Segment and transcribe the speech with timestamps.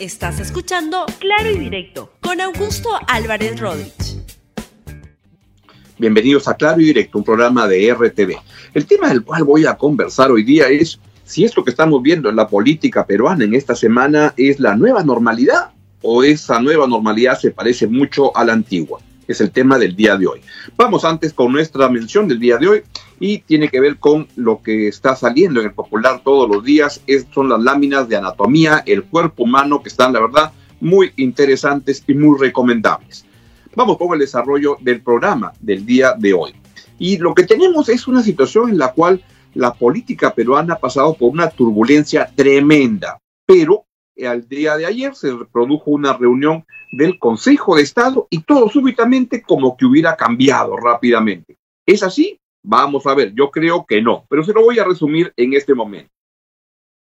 [0.00, 4.22] Estás escuchando Claro y Directo con Augusto Álvarez Rodríguez.
[5.98, 8.36] Bienvenidos a Claro y Directo, un programa de RTV.
[8.74, 12.28] El tema del cual voy a conversar hoy día es si esto que estamos viendo
[12.28, 17.36] en la política peruana en esta semana es la nueva normalidad o esa nueva normalidad
[17.36, 19.00] se parece mucho a la antigua.
[19.28, 20.40] Es el tema del día de hoy.
[20.74, 22.82] Vamos antes con nuestra mención del día de hoy
[23.20, 27.02] y tiene que ver con lo que está saliendo en el popular todos los días.
[27.06, 32.02] Es, son las láminas de anatomía, el cuerpo humano, que están, la verdad, muy interesantes
[32.06, 33.26] y muy recomendables.
[33.74, 36.54] Vamos con el desarrollo del programa del día de hoy.
[36.98, 39.22] Y lo que tenemos es una situación en la cual
[39.52, 43.84] la política peruana ha pasado por una turbulencia tremenda, pero
[44.26, 49.42] al día de ayer se produjo una reunión del Consejo de Estado y todo súbitamente
[49.42, 51.56] como que hubiera cambiado rápidamente.
[51.86, 52.38] ¿Es así?
[52.62, 55.74] Vamos a ver, yo creo que no, pero se lo voy a resumir en este
[55.74, 56.10] momento.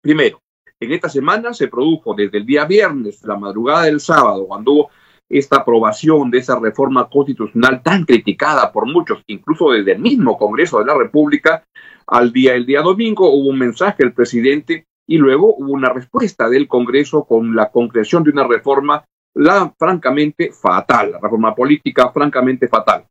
[0.00, 0.40] Primero,
[0.78, 4.90] en esta semana se produjo desde el día viernes, la madrugada del sábado, cuando hubo
[5.28, 10.78] esta aprobación de esa reforma constitucional tan criticada por muchos, incluso desde el mismo Congreso
[10.78, 11.64] de la República,
[12.06, 16.48] al día el día domingo hubo un mensaje del presidente y luego hubo una respuesta
[16.48, 22.68] del Congreso con la concreción de una reforma la francamente fatal, la reforma política francamente
[22.68, 23.04] fatal.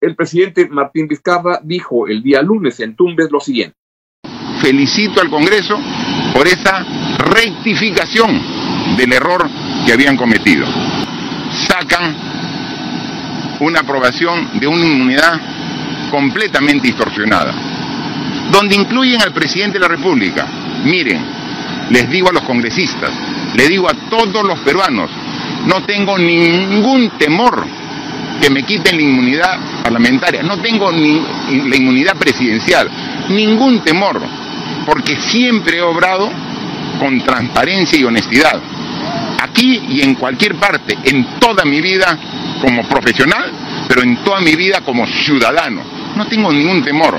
[0.00, 3.76] El presidente Martín Vizcarra dijo el día lunes en Tumbes lo siguiente.
[4.60, 5.78] Felicito al Congreso
[6.34, 6.84] por esa
[7.18, 9.46] rectificación del error
[9.86, 10.66] que habían cometido
[11.68, 12.16] sacan
[13.60, 15.40] una aprobación de una inmunidad
[16.10, 17.54] completamente distorsionada,
[18.50, 20.59] donde incluyen al presidente de la República.
[20.84, 21.24] Miren,
[21.90, 23.10] les digo a los congresistas,
[23.54, 25.10] les digo a todos los peruanos,
[25.66, 27.66] no tengo ningún temor
[28.40, 31.20] que me quiten la inmunidad parlamentaria, no tengo ni
[31.68, 32.88] la inmunidad presidencial,
[33.28, 34.20] ningún temor,
[34.86, 36.30] porque siempre he obrado
[36.98, 38.60] con transparencia y honestidad
[39.40, 42.16] aquí y en cualquier parte, en toda mi vida
[42.60, 43.50] como profesional,
[43.88, 45.82] pero en toda mi vida como ciudadano.
[46.16, 47.18] No tengo ningún temor.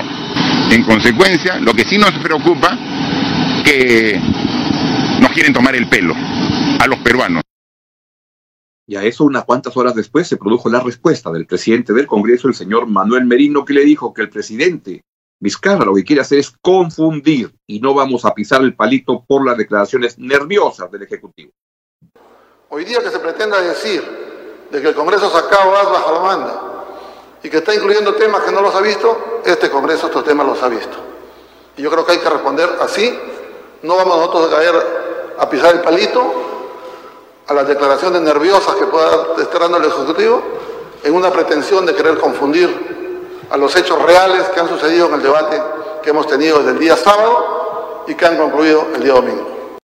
[0.70, 2.76] En consecuencia, lo que sí nos preocupa,
[3.62, 4.20] que
[5.20, 7.42] nos quieren tomar el pelo a los peruanos.
[8.86, 12.48] Y a eso, unas cuantas horas después, se produjo la respuesta del presidente del Congreso,
[12.48, 15.02] el señor Manuel Merino, que le dijo que el presidente
[15.42, 19.44] Vizcarra lo que quiere hacer es confundir y no vamos a pisar el palito por
[19.44, 21.50] las declaraciones nerviosas del Ejecutivo.
[22.68, 24.04] Hoy día que se pretenda decir
[24.70, 26.62] de que el Congreso sacado as bajo la manda
[27.42, 30.62] y que está incluyendo temas que no los ha visto, este Congreso estos temas los
[30.62, 30.96] ha visto.
[31.76, 33.12] Y yo creo que hay que responder así.
[33.82, 34.74] No vamos nosotros a caer
[35.38, 36.22] a pisar el palito
[37.48, 40.40] a las declaraciones nerviosas que pueda estar dando el Ejecutivo
[41.02, 42.70] en una pretensión de querer confundir
[43.50, 45.60] a los hechos reales que han sucedido en el debate
[46.02, 49.76] que hemos tenido desde el día sábado y que han concluido el día domingo.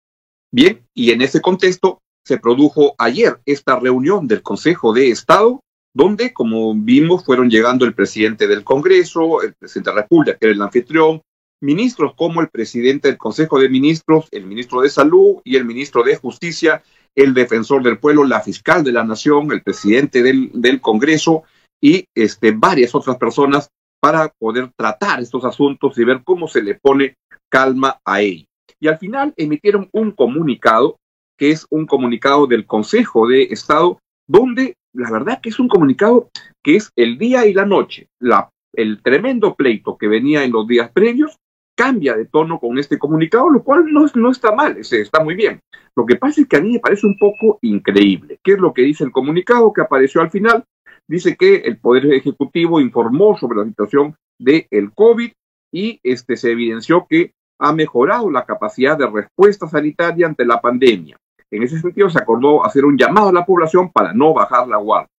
[0.53, 5.61] Bien, y en ese contexto se produjo ayer esta reunión del Consejo de Estado,
[5.95, 10.47] donde, como vimos, fueron llegando el presidente del Congreso, el presidente de la República, que
[10.47, 11.23] era el anfitrión,
[11.61, 16.03] ministros como el presidente del Consejo de Ministros, el ministro de Salud y el ministro
[16.03, 16.83] de Justicia,
[17.15, 21.45] el defensor del pueblo, la fiscal de la Nación, el presidente del, del Congreso
[21.81, 23.69] y este, varias otras personas
[24.01, 27.15] para poder tratar estos asuntos y ver cómo se le pone
[27.49, 28.47] calma a ellos.
[28.79, 30.97] Y al final emitieron un comunicado
[31.39, 36.31] que es un comunicado del Consejo de Estado, donde la verdad que es un comunicado
[36.63, 38.09] que es el día y la noche.
[38.21, 41.37] La, el tremendo pleito que venía en los días previos
[41.77, 45.61] cambia de tono con este comunicado, lo cual no, no está mal, está muy bien.
[45.95, 48.41] Lo que pasa es que a mí me parece un poco increíble.
[48.43, 50.65] ¿Qué es lo que dice el comunicado que apareció al final?
[51.07, 55.31] Dice que el Poder Ejecutivo informó sobre la situación del el COVID
[55.73, 61.17] y este, se evidenció que ha mejorado la capacidad de respuesta sanitaria ante la pandemia.
[61.51, 64.79] En ese sentido, se acordó hacer un llamado a la población para no bajar la
[64.79, 65.11] guardia.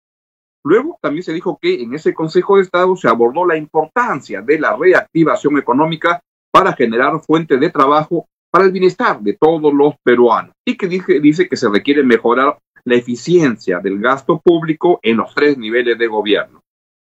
[0.63, 4.59] Luego también se dijo que en ese Consejo de Estado se abordó la importancia de
[4.59, 6.22] la reactivación económica
[6.52, 11.19] para generar fuentes de trabajo para el bienestar de todos los peruanos y que dice,
[11.19, 16.07] dice que se requiere mejorar la eficiencia del gasto público en los tres niveles de
[16.07, 16.62] gobierno.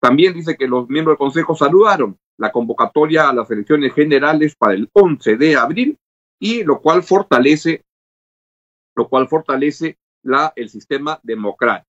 [0.01, 4.75] También dice que los miembros del Consejo saludaron la convocatoria a las elecciones generales para
[4.75, 5.99] el 11 de abril
[6.41, 7.85] y lo cual fortalece
[8.97, 11.89] lo cual fortalece la, el sistema democrático.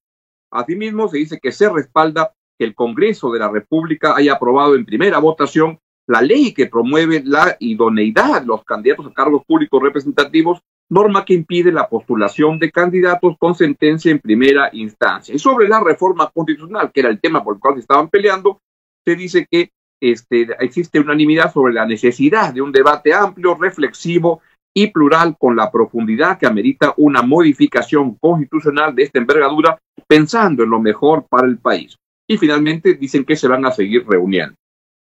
[0.52, 4.86] Asimismo, se dice que se respalda que el Congreso de la República haya aprobado en
[4.86, 10.62] primera votación la ley que promueve la idoneidad de los candidatos a cargos públicos representativos,
[10.90, 15.34] norma que impide la postulación de candidatos con sentencia en primera instancia.
[15.34, 18.60] Y sobre la reforma constitucional, que era el tema por el cual se estaban peleando,
[19.06, 19.72] se dice que
[20.02, 24.42] este, existe unanimidad sobre la necesidad de un debate amplio, reflexivo
[24.74, 29.78] y plural con la profundidad que amerita una modificación constitucional de esta envergadura,
[30.08, 31.96] pensando en lo mejor para el país.
[32.28, 34.56] Y finalmente dicen que se van a seguir reuniendo.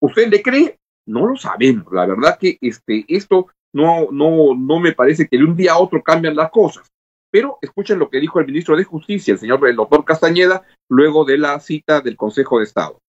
[0.04, 0.78] ¿Usted le cree?
[1.06, 1.86] No lo sabemos.
[1.94, 5.80] La verdad que este, esto no, no, no me parece que de un día a
[5.80, 6.92] otro cambian las cosas.
[7.32, 11.24] Pero escuchen lo que dijo el ministro de Justicia, el señor el doctor Castañeda, luego
[11.24, 13.00] de la cita del Consejo de Estado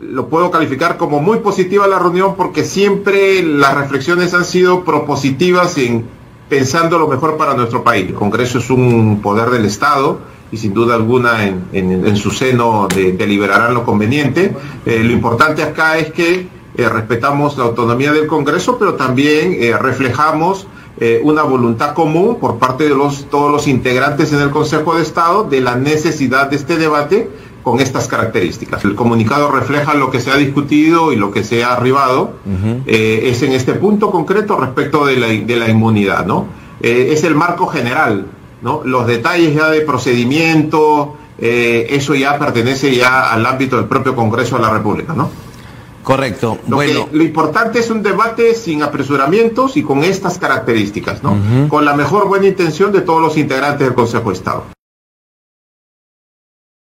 [0.00, 5.78] lo puedo calificar como muy positiva la reunión porque siempre las reflexiones han sido propositivas
[5.78, 6.08] en
[6.48, 8.08] pensando lo mejor para nuestro país.
[8.08, 10.18] El Congreso es un poder del Estado
[10.52, 14.54] y sin duda alguna en, su seno deliberarán lo conveniente.
[14.86, 16.46] Eh, lo importante acá es que
[16.76, 20.66] eh, respetamos la autonomía del Congreso, pero también eh, reflejamos
[21.24, 25.42] una voluntad común por parte de los, todos los integrantes en el Consejo de Estado
[25.42, 27.28] de la necesidad de este debate
[27.62, 28.84] con estas características.
[28.84, 32.34] El comunicado refleja lo que se ha discutido y lo que se ha arribado.
[32.86, 36.46] Eh, es en este punto concreto respecto de la, de la inmunidad, ¿no?
[36.80, 38.26] Eh, es el marco general,
[38.62, 38.82] ¿no?
[38.84, 44.56] Los detalles ya de procedimiento, eh, eso ya pertenece ya al ámbito del propio Congreso
[44.56, 45.30] de la República, ¿no?
[46.02, 46.58] Correcto.
[46.66, 47.08] Lo, bueno.
[47.12, 51.36] lo importante es un debate sin apresuramientos y con estas características, ¿no?
[51.68, 54.64] Con la mejor buena intención de todos los integrantes del Consejo de Estado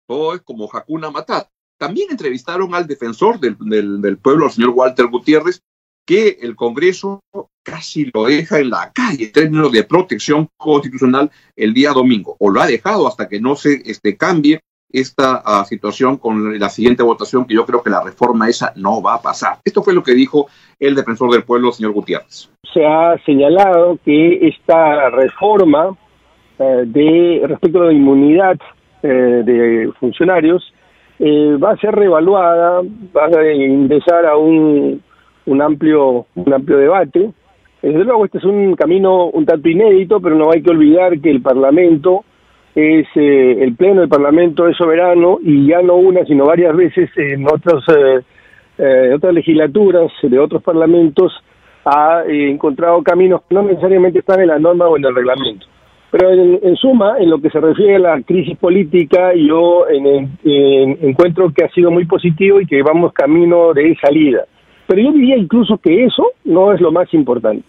[0.06, 1.48] todo es como Hakuna Matat.
[1.78, 5.62] También entrevistaron al defensor del, del, pueblo, al señor Walter Gutiérrez,
[6.06, 7.20] que el Congreso
[7.64, 12.50] casi lo deja en la calle en términos de protección constitucional el día domingo, o
[12.50, 14.60] lo ha dejado hasta que no se este, cambie
[14.92, 19.02] esta uh, situación con la siguiente votación, que yo creo que la reforma esa no
[19.02, 19.58] va a pasar.
[19.64, 20.46] Esto fue lo que dijo
[20.78, 22.48] el defensor del pueblo, señor Gutiérrez.
[22.72, 25.96] Se ha señalado que esta reforma
[26.58, 28.56] eh, de respecto a la inmunidad
[29.02, 29.08] eh,
[29.44, 30.72] de funcionarios,
[31.18, 32.80] eh, va a ser reevaluada,
[33.16, 35.02] va a ingresar a un,
[35.46, 37.30] un, amplio, un amplio debate.
[37.84, 41.30] Desde luego, este es un camino un tanto inédito, pero no hay que olvidar que
[41.30, 42.24] el Parlamento
[42.74, 47.10] es, eh, el Pleno del Parlamento es soberano y ya no una, sino varias veces
[47.16, 47.84] en otras,
[49.14, 51.32] otras legislaturas de otros parlamentos
[51.84, 55.66] ha encontrado caminos que no necesariamente están en la norma o en el reglamento.
[56.10, 61.64] Pero en, suma, en lo que se refiere a la crisis política, yo encuentro que
[61.64, 64.44] ha sido muy positivo y que vamos camino de salida.
[64.86, 67.64] Pero yo diría incluso que eso no es lo más importante,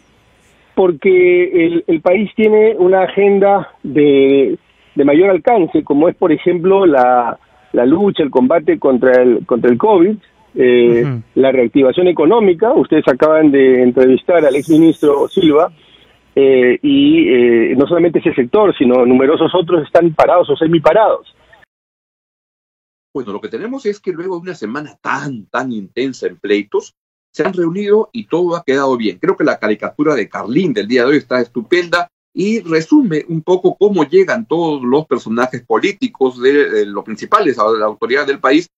[0.76, 4.58] porque el, país tiene una agenda de,
[4.96, 7.40] mayor alcance, como es, por ejemplo, la,
[7.74, 10.18] lucha, el combate contra el, contra el COVID,
[10.56, 12.74] eh, la reactivación económica.
[12.74, 15.72] Ustedes acaban de entrevistar al exministro Silva
[16.36, 21.34] eh, y eh, no solamente ese sector, sino numerosos otros están parados o semiparados.
[23.14, 26.96] Bueno, lo que tenemos es que luego de una semana tan, tan intensa en pleitos,
[27.36, 29.20] se han reunido y todo ha quedado bien.
[29.20, 33.42] Creo que la caricatura de Carlín del día de hoy está estupenda y resume un
[33.42, 38.70] poco cómo llegan todos los personajes políticos de, los principales, de la autoridad del país.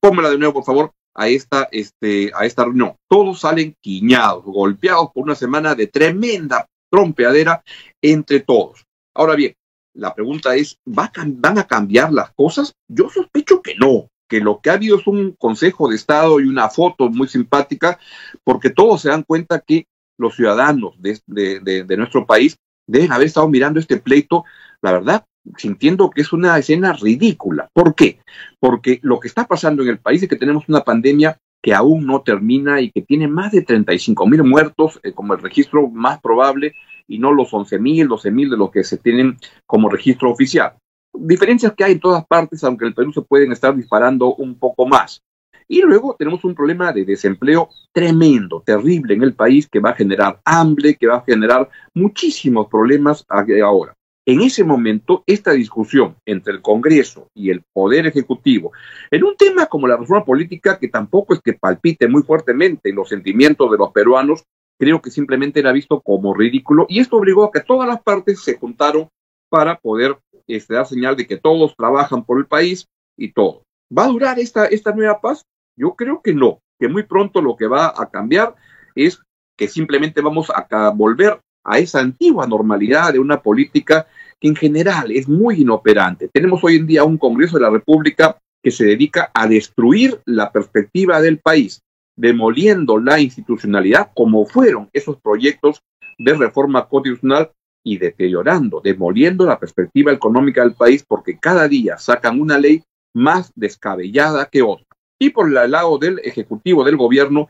[0.00, 2.94] Pónmela de nuevo, por favor, a esta, este, a esta reunión.
[3.08, 7.64] Todos salen quiñados, golpeados por una semana de tremenda trompeadera
[8.02, 8.84] entre todos.
[9.14, 9.54] Ahora bien,
[9.94, 12.74] la pregunta es, ¿van a cambiar las cosas?
[12.86, 16.44] Yo sospecho que no, que lo que ha habido es un Consejo de Estado y
[16.44, 17.98] una foto muy simpática,
[18.42, 19.86] porque todos se dan cuenta que
[20.18, 22.56] los ciudadanos de, nuestro país
[22.86, 24.44] deben haber estado mirando este pleito,
[24.82, 25.24] la verdad,
[25.56, 27.68] sintiendo que es una escena ridícula.
[27.72, 28.20] ¿Por qué?
[28.60, 32.06] Porque lo que está pasando en el país es que tenemos una pandemia que aún
[32.06, 36.20] no termina y que tiene más de 35 mil muertos eh, como el registro más
[36.20, 36.74] probable
[37.08, 40.74] y no los 11 mil, 12 mil de los que se tienen como registro oficial.
[41.14, 44.58] Diferencias que hay en todas partes, aunque en el Perú se pueden estar disparando un
[44.58, 45.22] poco más.
[45.66, 49.94] Y luego tenemos un problema de desempleo tremendo, terrible en el país, que va a
[49.94, 53.94] generar hambre, que va a generar muchísimos problemas ahora.
[54.26, 58.72] En ese momento, esta discusión entre el Congreso y el Poder Ejecutivo,
[59.10, 63.10] en un tema como la reforma política, que tampoco es que palpite muy fuertemente los
[63.10, 64.44] sentimientos de los peruanos,
[64.78, 68.42] creo que simplemente era visto como ridículo y esto obligó a que todas las partes
[68.42, 69.08] se juntaron
[69.48, 72.86] para poder este, dar señal de que todos trabajan por el país
[73.16, 73.62] y todo.
[73.96, 75.42] ¿Va a durar esta, esta nueva paz?
[75.76, 78.54] Yo creo que no, que muy pronto lo que va a cambiar
[78.94, 79.20] es
[79.56, 84.06] que simplemente vamos a volver a esa antigua normalidad de una política
[84.40, 86.28] que en general es muy inoperante.
[86.28, 90.50] Tenemos hoy en día un Congreso de la República que se dedica a destruir la
[90.50, 91.82] perspectiva del país,
[92.16, 95.82] demoliendo la institucionalidad como fueron esos proyectos
[96.18, 97.52] de reforma constitucional
[97.84, 102.82] y deteriorando, demoliendo la perspectiva económica del país porque cada día sacan una ley
[103.14, 104.86] más descabellada que otra.
[105.20, 107.48] Y por el lado del Ejecutivo, del Gobierno,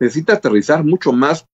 [0.00, 1.46] necesita aterrizar mucho más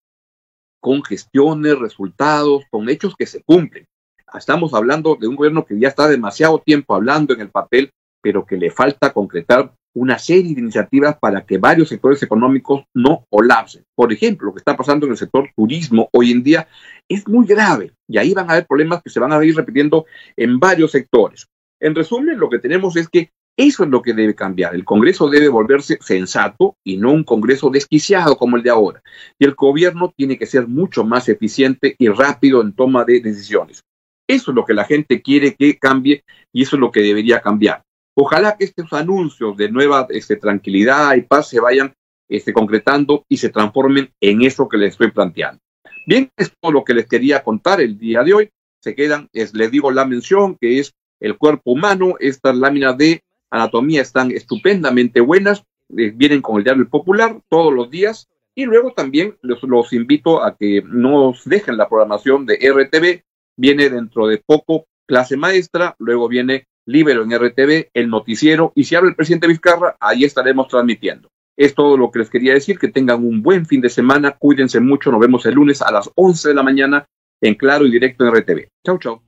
[0.81, 3.87] con gestiones, resultados, con hechos que se cumplen.
[4.33, 7.91] Estamos hablando de un gobierno que ya está demasiado tiempo hablando en el papel,
[8.23, 13.27] pero que le falta concretar una serie de iniciativas para que varios sectores económicos no
[13.29, 13.85] colapsen.
[13.95, 16.69] Por ejemplo, lo que está pasando en el sector turismo hoy en día
[17.09, 20.07] es muy grave y ahí van a haber problemas que se van a ir repitiendo
[20.37, 21.47] en varios sectores.
[21.81, 24.75] En resumen, lo que tenemos es que eso es lo que debe cambiar.
[24.75, 29.03] El Congreso debe volverse sensato y no un Congreso desquiciado como el de ahora.
[29.39, 33.83] Y el gobierno tiene que ser mucho más eficiente y rápido en toma de decisiones.
[34.27, 37.41] Eso es lo que la gente quiere que cambie y eso es lo que debería
[37.41, 37.83] cambiar.
[38.23, 41.95] Ojalá que estos anuncios de nueva este, tranquilidad y paz se vayan
[42.29, 45.59] este, concretando y se transformen en eso que les estoy planteando.
[46.07, 48.51] Bien, es todo lo que les quería contar el día de hoy.
[48.81, 52.17] Se quedan, es, les digo la mención que es el cuerpo humano.
[52.21, 55.65] Estas láminas de anatomía están estupendamente buenas.
[55.97, 58.29] Eh, vienen con el diario Popular todos los días.
[58.55, 63.23] Y luego también los, los invito a que nos dejen la programación de RTV
[63.57, 68.97] viene dentro de poco clase maestra, luego viene Libero en RTV, el noticiero, y si
[68.97, 71.29] habla el presidente Vizcarra, ahí estaremos transmitiendo.
[71.57, 74.81] Es todo lo que les quería decir, que tengan un buen fin de semana, cuídense
[74.81, 77.07] mucho, nos vemos el lunes a las 11 de la mañana
[77.41, 78.69] en Claro y Directo en RTV.
[78.85, 79.23] Chau, chau.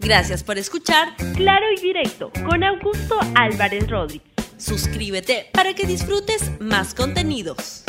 [0.00, 4.30] Gracias por escuchar Claro y Directo con Augusto Álvarez Rodríguez.
[4.56, 7.84] Suscríbete para que disfrutes más contenidos.